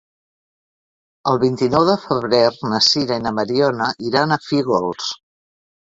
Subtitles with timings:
[1.31, 5.13] El vint-i-nou de febrer na Sira i na Mariona iran a Fígols.